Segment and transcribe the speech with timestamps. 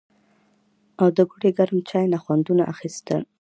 [1.01, 3.21] او د ګوړې ګرم چای نه خوندونه اخيستل